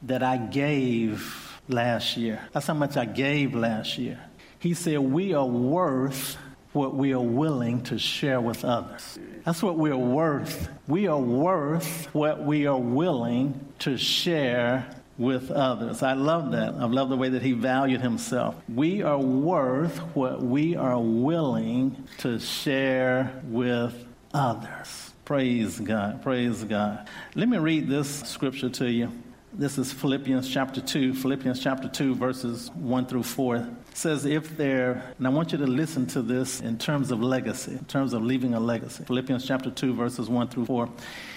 that 0.04 0.24
I 0.24 0.38
gave 0.38 1.60
last 1.68 2.16
year. 2.16 2.42
That's 2.54 2.68
how 2.68 2.74
much 2.74 2.96
I 2.96 3.04
gave 3.04 3.54
last 3.54 3.98
year. 3.98 4.20
He 4.58 4.74
said, 4.74 5.00
We 5.00 5.34
are 5.34 5.46
worth 5.46 6.38
what 6.72 6.96
we 6.96 7.14
are 7.14 7.20
willing 7.20 7.84
to 7.84 8.00
share 8.00 8.40
with 8.40 8.64
others. 8.64 9.20
That's 9.44 9.62
what 9.62 9.78
we 9.78 9.90
are 9.90 9.98
worth. 9.98 10.70
We 10.88 11.08
are 11.08 11.20
worth 11.20 12.06
what 12.14 12.42
we 12.44 12.68
are 12.68 12.80
willing 12.80 13.68
to 13.80 13.98
share 13.98 14.88
with 15.18 15.52
others. 15.52 16.04
I 16.04 16.14
love 16.14 16.52
that. 16.52 16.76
I 16.76 16.86
love 16.86 17.10
the 17.10 17.18
way 17.18 17.30
that 17.30 17.42
he 17.42 17.52
valued 17.52 18.02
himself. 18.02 18.56
We 18.74 19.02
are 19.02 19.20
worth 19.20 19.98
what 20.16 20.42
we 20.42 20.76
are 20.78 21.00
willing 21.00 22.08
to 22.20 22.40
share 22.40 23.42
with 23.46 24.06
others. 24.34 25.07
Praise 25.28 25.78
God. 25.78 26.24
Praise 26.24 26.64
God. 26.64 27.06
Let 27.36 27.50
me 27.50 27.58
read 27.58 27.90
this 27.90 28.22
scripture 28.22 28.70
to 28.70 28.90
you. 28.90 29.12
This 29.52 29.78
is 29.78 29.92
Philippians 29.92 30.48
chapter 30.48 30.80
2, 30.80 31.14
Philippians 31.16 31.62
chapter 31.62 31.90
2, 31.90 32.16
verses 32.16 32.72
1 32.72 33.08
through 33.08 33.24
4. 33.24 33.58
It 33.58 33.66
says, 33.94 34.24
If 34.24 34.56
there, 34.56 35.14
and 35.18 35.28
I 35.28 35.30
want 35.30 35.52
you 35.52 35.58
to 35.58 35.68
listen 35.68 36.08
to 36.08 36.22
this 36.22 36.62
in 36.62 36.78
terms 36.78 37.12
of 37.12 37.22
legacy, 37.22 37.74
in 37.74 37.84
terms 37.84 38.14
of 38.14 38.24
leaving 38.24 38.54
a 38.54 38.60
legacy. 38.62 39.04
Philippians 39.04 39.46
chapter 39.46 39.70
2, 39.70 39.96
verses 39.96 40.30
1 40.30 40.48
through 40.48 40.68
4. 40.68 40.88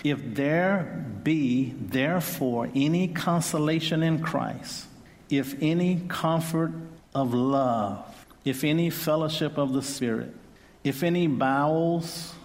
If 0.05 0.37
there 0.37 1.05
be, 1.25 1.75
therefore, 1.77 2.71
any 2.77 3.09
consolation 3.09 4.05
in 4.05 4.23
Christ, 4.23 4.87
if 5.31 5.61
any 5.61 6.01
comfort 6.07 6.71
of 7.13 7.35
love, 7.35 8.25
if 8.45 8.63
any 8.63 8.89
fellowship 8.89 9.59
of 9.59 9.73
the 9.73 9.83
Spirit, 9.83 10.33
if 10.85 11.03
any 11.03 11.27
bowels, 11.27 12.37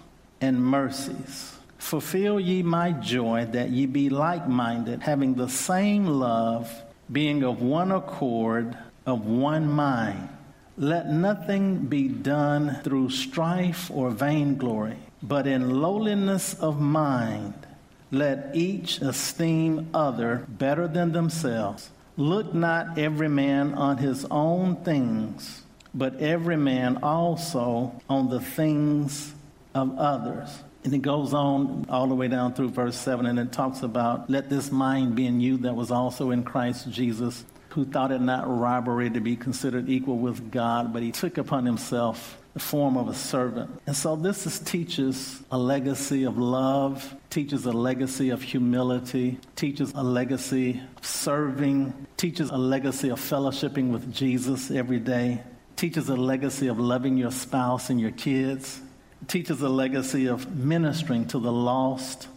and 0.42 0.64
mercies. 0.64 1.58
Fulfill 1.78 2.40
ye 2.40 2.64
my 2.64 2.92
joy 2.92 3.46
that 3.52 3.70
ye 3.70 3.86
be 3.86 4.10
like 4.10 4.48
minded, 4.48 5.02
having 5.04 5.36
the 5.36 5.50
same 5.50 6.08
love, 6.08 6.72
being 7.12 7.44
of 7.44 7.62
one 7.62 7.92
accord, 7.92 8.78
of 9.06 9.26
one 9.26 9.70
mind. 9.70 10.30
Let 10.78 11.10
nothing 11.10 11.86
be 11.86 12.08
done 12.08 12.82
through 12.84 13.12
strife 13.12 13.92
or 13.92 14.10
vainglory, 14.10 14.98
but 15.22 15.48
in 15.48 15.82
lowliness 15.82 16.54
of 16.56 16.82
mind. 16.82 17.54
Let 18.12 18.56
each 18.56 19.02
esteem 19.02 19.90
other 19.94 20.46
better 20.50 20.88
than 20.88 21.12
themselves. 21.12 21.90
Look 22.18 22.54
not 22.54 22.98
every 22.98 23.30
man 23.30 23.74
on 23.74 23.98
his 23.98 24.26
own 24.32 24.78
things, 24.78 25.64
but 25.94 26.16
every 26.22 26.58
man 26.58 26.98
also 27.04 28.02
on 28.10 28.30
the 28.30 28.40
things 28.40 29.34
of 29.76 29.98
others. 30.00 30.50
And 30.84 30.94
it 30.94 31.02
goes 31.02 31.34
on 31.34 31.86
all 31.90 32.08
the 32.08 32.16
way 32.16 32.28
down 32.28 32.54
through 32.54 32.70
verse 32.70 32.96
7, 32.96 33.26
and 33.26 33.38
it 33.38 33.52
talks 33.52 33.84
about, 33.84 34.30
Let 34.30 34.50
this 34.50 34.72
mind 34.72 35.16
be 35.16 35.26
in 35.26 35.42
you 35.42 35.58
that 35.58 35.76
was 35.76 35.92
also 35.92 36.32
in 36.32 36.44
Christ 36.44 36.90
Jesus, 36.90 37.44
who 37.70 37.86
thought 37.86 38.12
it 38.12 38.22
not 38.22 38.46
robbery 38.48 39.10
to 39.10 39.20
be 39.20 39.36
considered 39.36 39.90
equal 39.90 40.18
with 40.18 40.52
God, 40.52 40.94
but 40.94 41.02
he 41.02 41.12
took 41.12 41.38
upon 41.38 41.66
himself 41.66 42.38
the 42.54 42.60
form 42.60 42.96
of 42.96 43.10
a 43.10 43.14
servant. 43.14 43.82
And 43.86 43.96
so 43.96 44.16
this 44.16 44.46
is, 44.46 44.60
teaches 44.60 45.42
a 45.52 45.58
legacy 45.58 46.24
of 46.24 46.38
love, 46.38 47.14
teaches 47.30 47.66
a 47.66 47.74
legacy 47.74 48.30
of 48.30 48.42
humility, 48.42 49.40
teaches 49.56 49.92
a 49.94 50.04
legacy 50.04 50.82
of 50.96 51.06
serving, 51.06 51.94
teaches 52.16 52.52
a 52.52 52.58
legacy 52.58 53.10
of 53.10 53.20
fellowshipping 53.20 53.92
with 53.92 54.14
Jesus 54.14 54.72
every 54.72 55.00
day, 55.00 55.42
teaches 55.76 56.08
a 56.10 56.16
legacy 56.16 56.68
of 56.68 56.80
loving 56.80 57.18
your 57.18 57.32
spouse 57.32 57.90
and 57.90 58.00
your 58.00 58.12
kids 58.12 58.82
teaches 59.28 59.62
a 59.62 59.70
legacy 59.70 60.28
of 60.28 60.56
ministering 60.56 61.28
to 61.28 61.40
the 61.40 61.52
lost, 61.52 62.28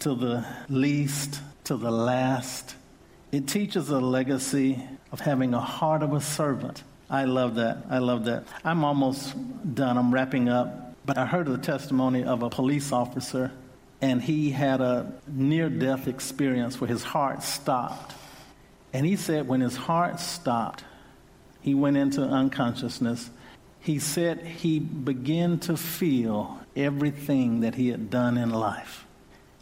to 0.00 0.14
the 0.14 0.44
least, 0.68 1.40
to 1.64 1.76
the 1.76 1.90
last. 1.90 2.74
It 3.32 3.48
teaches 3.48 3.88
a 3.88 4.00
legacy 4.00 4.82
of 5.12 5.20
having 5.20 5.54
a 5.54 5.60
heart 5.60 6.02
of 6.02 6.12
a 6.12 6.20
servant. 6.20 6.82
I 7.10 7.24
love 7.24 7.56
that. 7.56 7.84
I 7.90 7.98
love 7.98 8.24
that. 8.24 8.44
I'm 8.64 8.84
almost 8.84 9.34
done. 9.74 9.98
I'm 9.98 10.12
wrapping 10.12 10.48
up. 10.48 10.96
But 11.04 11.18
I 11.18 11.26
heard 11.26 11.46
the 11.46 11.58
testimony 11.58 12.24
of 12.24 12.42
a 12.42 12.48
police 12.48 12.90
officer, 12.90 13.52
and 14.00 14.22
he 14.22 14.50
had 14.50 14.80
a 14.80 15.12
near 15.26 15.68
death 15.68 16.08
experience 16.08 16.80
where 16.80 16.88
his 16.88 17.02
heart 17.02 17.42
stopped. 17.42 18.14
And 18.92 19.04
he 19.04 19.16
said 19.16 19.46
when 19.46 19.60
his 19.60 19.76
heart 19.76 20.20
stopped, 20.20 20.84
he 21.60 21.74
went 21.74 21.96
into 21.96 22.22
unconsciousness 22.22 23.30
he 23.84 23.98
said 23.98 24.40
he 24.40 24.78
began 24.78 25.58
to 25.58 25.76
feel 25.76 26.58
everything 26.74 27.60
that 27.60 27.74
he 27.74 27.88
had 27.88 28.08
done 28.08 28.38
in 28.38 28.48
life. 28.48 29.04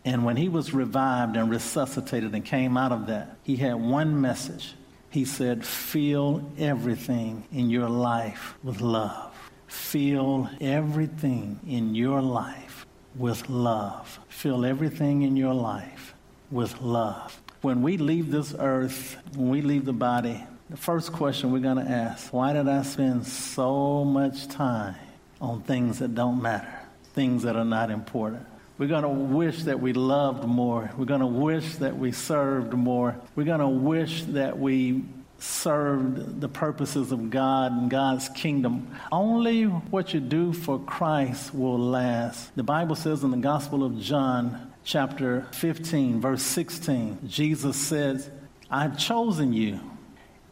And 0.05 0.25
when 0.25 0.37
he 0.37 0.49
was 0.49 0.73
revived 0.73 1.37
and 1.37 1.51
resuscitated 1.51 2.33
and 2.33 2.45
came 2.45 2.77
out 2.77 2.93
of 2.93 3.09
that, 3.09 3.37
he 3.43 3.57
had 3.57 3.75
one 3.75 4.21
message. 4.21 4.75
He 5.11 5.25
said, 5.25 5.67
Fill 5.67 6.49
everything 6.57 7.49
in 7.53 7.69
your 7.69 7.89
life 7.89 8.55
with 8.63 8.81
love. 8.81 9.35
Fill 9.67 10.49
everything 10.61 11.59
in 11.67 11.97
your 11.97 12.23
life 12.23 12.87
with 13.17 13.49
love. 13.49 14.21
Fill 14.29 14.65
everything 14.65 15.23
in 15.23 15.37
your 15.37 15.55
life 15.55 16.15
with 16.53 16.81
love. 16.81 17.43
When 17.61 17.83
we 17.83 17.97
leave 17.97 18.31
this 18.31 18.55
earth, 18.57 19.17
when 19.35 19.49
we 19.49 19.63
leave 19.63 19.85
the 19.85 19.93
body, 19.93 20.47
the 20.73 20.79
first 20.79 21.13
question 21.13 21.53
we're 21.53 21.59
going 21.59 21.77
to 21.77 21.91
ask 21.93 22.33
why 22.33 22.55
did 22.55 22.67
I 22.67 22.81
spend 22.81 23.27
so 23.27 24.07
much 24.07 24.49
time 24.49 24.95
on 25.39 25.61
things 25.61 25.99
that 25.99 26.15
don't 26.15 26.41
matter, 26.41 26.73
things 27.13 27.43
that 27.43 27.57
are 27.57 27.65
not 27.65 27.91
important? 27.91 28.47
We're 28.79 28.89
going 28.89 29.03
to 29.03 29.09
wish 29.11 29.65
that 29.65 29.81
we 29.81 29.93
loved 29.93 30.45
more. 30.45 30.91
We're 30.97 31.05
going 31.05 31.21
to 31.21 31.27
wish 31.27 31.75
that 31.77 31.99
we 31.99 32.11
served 32.11 32.73
more. 32.73 33.15
We're 33.37 33.45
going 33.45 33.61
to 33.61 33.69
wish 33.69 34.23
that 34.25 34.59
we 34.59 35.05
served 35.39 36.41
the 36.41 36.49
purposes 36.49 37.13
of 37.13 37.29
God 37.29 37.73
and 37.73 37.91
God's 37.91 38.31
kingdom. 38.31 38.97
Only 39.13 39.65
what 39.65 40.15
you 40.15 40.21
do 40.21 40.55
for 40.55 40.79
Christ 40.79 41.55
will 41.55 41.79
last. 41.79 42.57
The 42.57 42.63
Bible 42.63 42.97
says 42.97 43.23
in 43.23 43.31
the 43.31 43.37
Gospel 43.37 43.85
of 43.85 44.01
John, 44.01 44.73
chapter 44.85 45.47
15, 45.53 46.23
verse 46.23 46.43
16, 46.43 47.29
Jesus 47.29 47.77
says, 47.77 48.31
I've 48.71 48.99
chosen 48.99 49.53
you 49.53 49.79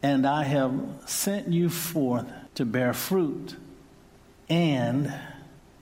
and 0.03 0.25
I 0.25 0.43
have 0.43 0.73
sent 1.05 1.49
you 1.49 1.69
forth 1.69 2.25
to 2.55 2.65
bear 2.65 2.93
fruit 2.93 3.55
and 4.49 5.13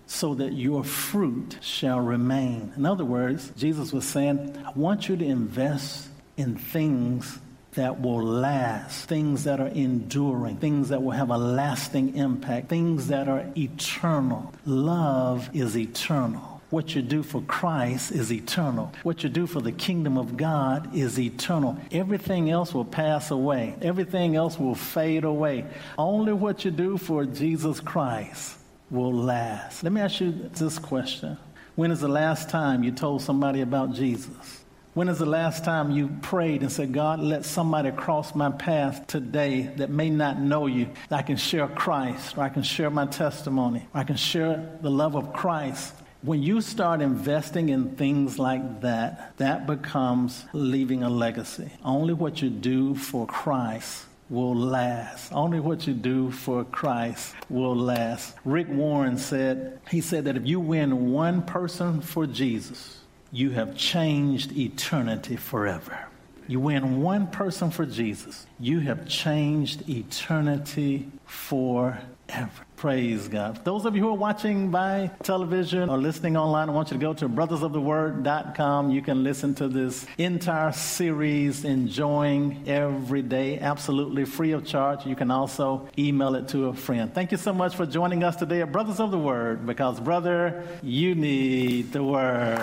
so 0.06 0.36
that 0.36 0.54
your 0.54 0.84
fruit 0.84 1.58
shall 1.62 2.00
remain. 2.00 2.74
In 2.76 2.86
other 2.86 3.06
words, 3.06 3.52
Jesus 3.58 3.94
was 3.94 4.06
saying, 4.06 4.58
I 4.66 4.72
want 4.76 5.08
you 5.08 5.16
to 5.16 5.26
invest 5.26 6.08
in 6.36 6.56
things 6.56 7.40
that 7.74 8.02
will 8.02 8.24
last, 8.24 9.08
things 9.08 9.44
that 9.44 9.60
are 9.60 9.68
enduring, 9.68 10.58
things 10.58 10.90
that 10.90 11.04
will 11.04 11.12
have 11.12 11.30
a 11.30 11.38
lasting 11.38 12.16
impact, 12.16 12.70
things 12.70 13.08
that 13.08 13.28
are 13.28 13.46
eternal. 13.56 14.52
Love 14.66 15.50
is 15.54 15.78
eternal. 15.78 16.59
What 16.70 16.94
you 16.94 17.02
do 17.02 17.24
for 17.24 17.42
Christ 17.42 18.12
is 18.12 18.32
eternal. 18.32 18.94
What 19.02 19.24
you 19.24 19.30
do 19.30 19.48
for 19.48 19.60
the 19.60 19.72
kingdom 19.72 20.20
of 20.20 20.38
God 20.38 20.96
is 20.96 21.20
eternal. 21.20 21.78
Everything 21.92 22.52
else 22.52 22.74
will 22.74 22.86
pass 22.86 23.32
away. 23.32 23.76
Everything 23.82 24.36
else 24.36 24.60
will 24.60 24.76
fade 24.76 25.24
away. 25.24 25.66
Only 25.98 26.34
what 26.34 26.66
you 26.66 26.72
do 26.72 26.98
for 26.98 27.26
Jesus 27.26 27.80
Christ 27.80 28.58
will 28.92 29.14
last. 29.14 29.84
Let 29.84 29.94
me 29.94 30.02
ask 30.02 30.22
you 30.22 30.32
this 30.54 30.78
question. 30.78 31.38
When 31.76 31.90
is 31.90 32.02
the 32.02 32.08
last 32.08 32.50
time 32.50 32.84
you 32.84 32.92
told 32.92 33.24
somebody 33.24 33.62
about 33.62 33.94
Jesus? 33.94 34.64
When 34.94 35.08
is 35.08 35.18
the 35.18 35.26
last 35.26 35.64
time 35.64 35.92
you 35.92 36.10
prayed 36.22 36.62
and 36.62 36.72
said, 36.72 36.94
God, 36.94 37.20
let 37.20 37.46
somebody 37.46 37.90
cross 37.92 38.36
my 38.36 38.52
path 38.52 39.08
today 39.08 39.72
that 39.78 39.90
may 39.90 40.10
not 40.10 40.40
know 40.40 40.68
you, 40.68 40.90
I 41.10 41.22
can 41.22 41.38
share 41.38 41.68
Christ, 41.68 42.38
or 42.38 42.44
I 42.44 42.50
can 42.50 42.64
share 42.64 42.90
my 42.90 43.06
testimony, 43.06 43.88
or 43.94 44.02
I 44.02 44.04
can 44.04 44.18
share 44.18 44.78
the 44.82 44.92
love 44.92 45.16
of 45.16 45.32
Christ? 45.32 45.94
When 46.22 46.44
you 46.44 46.60
start 46.60 47.02
investing 47.02 47.70
in 47.70 47.96
things 47.96 48.38
like 48.38 48.82
that, 48.82 49.38
that 49.38 49.66
becomes 49.66 50.46
leaving 50.52 51.02
a 51.02 51.10
legacy. 51.10 51.72
Only 51.84 52.14
what 52.14 52.42
you 52.42 52.50
do 52.50 52.94
for 52.96 53.26
Christ 53.26 54.06
will 54.30 54.54
last. 54.54 55.32
Only 55.32 55.62
what 55.62 55.88
you 55.88 55.94
do 55.94 56.30
for 56.30 56.66
Christ 56.66 57.34
will 57.50 57.74
last. 57.74 58.36
Rick 58.44 58.68
Warren 58.70 59.18
said, 59.18 59.80
he 59.90 60.02
said 60.02 60.26
that 60.26 60.36
if 60.36 60.46
you 60.46 60.60
win 60.60 61.14
one 61.14 61.42
person 61.42 62.02
for 62.02 62.28
Jesus, 62.28 63.00
you 63.32 63.52
have 63.52 63.78
changed 63.78 64.52
eternity 64.52 65.38
forever. 65.38 66.06
You 66.50 66.60
win 66.60 67.04
one 67.04 67.28
person 67.28 67.70
for 67.70 67.86
Jesus, 67.86 68.48
you 68.60 68.80
have 68.80 69.08
changed 69.08 69.88
eternity 69.88 71.12
forever. 71.28 72.66
Praise 72.76 73.28
God. 73.28 73.64
Those 73.64 73.86
of 73.86 73.96
you 73.96 74.02
who 74.02 74.10
are 74.10 74.18
watching 74.18 74.72
by 74.72 75.12
television 75.22 75.92
or 75.92 76.00
listening 76.00 76.38
online, 76.38 76.68
I 76.68 76.72
want 76.72 76.90
you 76.90 76.98
to 76.98 77.00
go 77.00 77.14
to 77.14 77.30
brothersoftheword.com. 77.30 78.90
You 78.90 79.04
can 79.04 79.24
listen 79.24 79.54
to 79.56 79.68
this 79.68 80.08
entire 80.18 80.72
series, 80.72 81.66
Enjoying 81.66 82.64
Every 82.66 83.22
Day, 83.22 83.60
absolutely 83.60 84.26
free 84.26 84.54
of 84.54 84.66
charge. 84.66 85.06
You 85.06 85.16
can 85.16 85.30
also 85.30 85.88
email 86.00 86.34
it 86.34 86.48
to 86.48 86.70
a 86.70 86.74
friend. 86.74 87.14
Thank 87.14 87.32
you 87.32 87.38
so 87.38 87.54
much 87.54 87.76
for 87.76 87.86
joining 87.86 88.24
us 88.24 88.38
today 88.38 88.64
at 88.64 88.72
Brothers 88.72 89.00
of 89.00 89.12
the 89.12 89.20
Word, 89.20 89.68
because, 89.68 90.00
brother, 90.00 90.64
you 90.82 91.14
need 91.14 91.92
the 91.92 92.04
Word. 92.04 92.58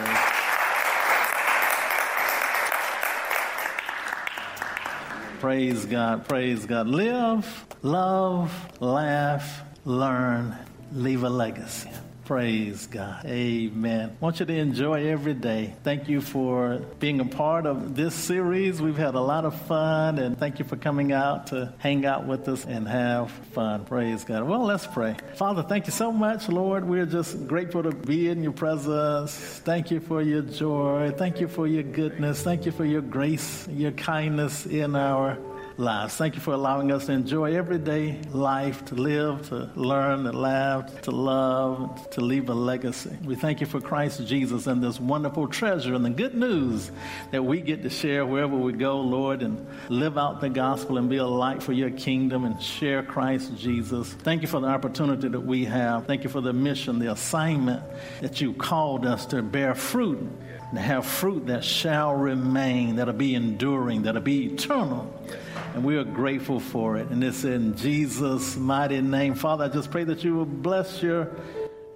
Praise 5.46 5.86
God, 5.86 6.26
praise 6.26 6.66
God. 6.66 6.88
Live, 6.88 7.66
love, 7.80 8.50
laugh, 8.80 9.62
learn, 9.84 10.56
leave 10.92 11.22
a 11.22 11.30
legacy. 11.30 11.88
Praise 12.26 12.88
God. 12.88 13.24
Amen. 13.24 14.10
I 14.10 14.24
want 14.24 14.40
you 14.40 14.46
to 14.46 14.52
enjoy 14.52 15.06
every 15.06 15.32
day. 15.32 15.76
Thank 15.84 16.08
you 16.08 16.20
for 16.20 16.78
being 16.98 17.20
a 17.20 17.24
part 17.24 17.66
of 17.66 17.94
this 17.94 18.16
series. 18.16 18.82
We've 18.82 18.96
had 18.96 19.14
a 19.14 19.20
lot 19.20 19.44
of 19.44 19.54
fun, 19.68 20.18
and 20.18 20.36
thank 20.36 20.58
you 20.58 20.64
for 20.64 20.74
coming 20.74 21.12
out 21.12 21.46
to 21.48 21.72
hang 21.78 22.04
out 22.04 22.26
with 22.26 22.48
us 22.48 22.64
and 22.64 22.88
have 22.88 23.30
fun. 23.52 23.84
Praise 23.84 24.24
God. 24.24 24.42
Well, 24.42 24.64
let's 24.64 24.88
pray. 24.88 25.14
Father, 25.36 25.62
thank 25.62 25.86
you 25.86 25.92
so 25.92 26.10
much, 26.10 26.48
Lord. 26.48 26.84
We're 26.84 27.06
just 27.06 27.46
grateful 27.46 27.84
to 27.84 27.92
be 27.92 28.28
in 28.28 28.42
your 28.42 28.50
presence. 28.50 29.32
Thank 29.64 29.92
you 29.92 30.00
for 30.00 30.20
your 30.20 30.42
joy. 30.42 31.14
Thank 31.16 31.38
you 31.40 31.46
for 31.46 31.68
your 31.68 31.84
goodness. 31.84 32.42
Thank 32.42 32.66
you 32.66 32.72
for 32.72 32.84
your 32.84 33.02
grace, 33.02 33.68
your 33.68 33.92
kindness 33.92 34.66
in 34.66 34.96
our 34.96 35.38
lives. 35.78 36.16
Thank 36.16 36.36
you 36.36 36.40
for 36.40 36.54
allowing 36.54 36.90
us 36.90 37.06
to 37.06 37.12
enjoy 37.12 37.54
everyday 37.54 38.18
life, 38.32 38.84
to 38.86 38.94
live, 38.94 39.48
to 39.50 39.70
learn, 39.74 40.24
to 40.24 40.32
laugh, 40.32 41.02
to 41.02 41.10
love, 41.10 42.08
to 42.10 42.22
leave 42.22 42.48
a 42.48 42.54
legacy. 42.54 43.16
We 43.24 43.34
thank 43.34 43.60
you 43.60 43.66
for 43.66 43.80
Christ 43.80 44.26
Jesus 44.26 44.66
and 44.66 44.82
this 44.82 44.98
wonderful 44.98 45.48
treasure 45.48 45.94
and 45.94 46.04
the 46.04 46.10
good 46.10 46.34
news 46.34 46.90
that 47.30 47.44
we 47.44 47.60
get 47.60 47.82
to 47.82 47.90
share 47.90 48.24
wherever 48.24 48.56
we 48.56 48.72
go, 48.72 49.00
Lord, 49.00 49.42
and 49.42 49.66
live 49.90 50.16
out 50.16 50.40
the 50.40 50.48
gospel 50.48 50.96
and 50.96 51.10
be 51.10 51.18
a 51.18 51.26
light 51.26 51.62
for 51.62 51.72
your 51.72 51.90
kingdom 51.90 52.44
and 52.44 52.60
share 52.62 53.02
Christ 53.02 53.56
Jesus. 53.56 54.12
Thank 54.12 54.42
you 54.42 54.48
for 54.48 54.60
the 54.60 54.68
opportunity 54.68 55.28
that 55.28 55.40
we 55.40 55.66
have. 55.66 56.06
Thank 56.06 56.24
you 56.24 56.30
for 56.30 56.40
the 56.40 56.54
mission, 56.54 56.98
the 56.98 57.12
assignment 57.12 57.82
that 58.22 58.40
you 58.40 58.54
called 58.54 59.04
us 59.04 59.26
to 59.26 59.42
bear 59.42 59.74
fruit 59.74 60.26
and 60.70 60.78
have 60.78 61.06
fruit 61.06 61.46
that 61.46 61.64
shall 61.64 62.14
remain, 62.14 62.96
that'll 62.96 63.14
be 63.14 63.34
enduring, 63.34 64.02
that'll 64.02 64.22
be 64.22 64.46
eternal 64.46 65.12
and 65.76 65.84
we 65.84 65.98
are 65.98 66.04
grateful 66.04 66.58
for 66.58 66.96
it. 66.96 67.10
And 67.10 67.22
it's 67.22 67.44
in 67.44 67.76
Jesus' 67.76 68.56
mighty 68.56 69.02
name. 69.02 69.34
Father, 69.34 69.66
I 69.66 69.68
just 69.68 69.90
pray 69.90 70.04
that 70.04 70.24
you 70.24 70.34
will 70.34 70.46
bless 70.46 71.02
your 71.02 71.30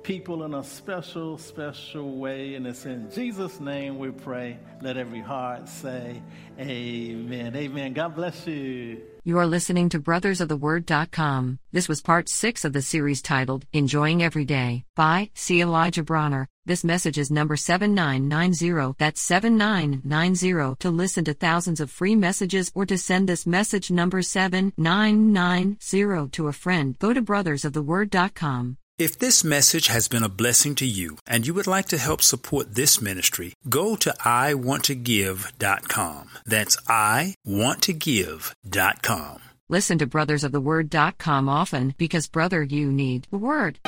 people 0.03 0.45
in 0.45 0.53
a 0.53 0.63
special, 0.63 1.39
special 1.39 2.17
way. 2.17 2.57
And 2.57 2.67
it's 2.67 2.85
in 2.85 3.11
Jesus' 3.11 3.59
name 3.59 3.99
we 3.99 4.11
pray. 4.11 4.59
Let 4.83 4.99
every 4.99 5.21
heart 5.21 5.67
say, 5.67 6.21
Amen. 6.59 7.57
Amen. 7.57 7.95
God 7.95 8.15
bless 8.15 8.47
you. 8.47 9.01
You 9.25 9.39
are 9.39 9.47
listening 9.47 9.89
to 9.91 9.99
brothersoftheword.com. 9.99 11.59
This 11.73 11.89
was 11.89 12.03
part 12.03 12.29
six 12.29 12.67
of 12.67 12.75
the 12.75 12.83
series 12.83 13.23
titled 13.23 13.65
Enjoying 13.73 14.23
Every 14.23 14.45
Day 14.45 14.85
by 14.95 15.31
C. 15.33 15.63
Elijah 15.63 16.03
Bronner. 16.03 16.49
This 16.71 16.85
message 16.85 17.19
is 17.19 17.33
number 17.33 17.57
7990. 17.57 18.95
That's 18.97 19.21
7990. 19.21 20.77
To 20.79 20.91
listen 20.91 21.25
to 21.25 21.35
thousands 21.35 21.81
of 21.81 21.91
free 21.91 22.15
messages 22.15 22.71
or 22.77 22.87
to 22.87 22.97
send 22.97 23.29
this 23.29 23.45
message 23.45 23.91
number 23.91 24.23
7990 24.23 26.29
to 26.31 26.47
a 26.47 26.53
friend, 26.53 26.97
go 27.01 27.13
to 27.13 27.23
brothersoftheword.com. 27.23 28.77
If 29.01 29.19
this 29.19 29.43
message 29.43 29.89
has 29.89 30.07
been 30.07 30.23
a 30.23 30.29
blessing 30.29 30.77
to 30.77 30.87
you 30.87 31.17
and 31.27 31.45
you 31.45 31.55
would 31.55 31.67
like 31.67 31.89
to 31.89 31.99
help 31.99 32.23
support 32.23 32.77
this 32.77 33.03
ministry, 33.03 33.53
go 33.69 33.97
to 33.97 34.15
iwanttogive.com. 34.21 36.29
That's 36.47 36.77
iwanttogive.com. 36.87 39.41
Listen 39.71 39.99
to 39.99 40.07
brothersoftheword.com 40.09 41.49
often 41.49 41.95
because, 41.97 42.27
brother, 42.27 42.61
you 42.61 42.91
need 42.91 43.29
the 43.31 43.39
word. 43.39 43.79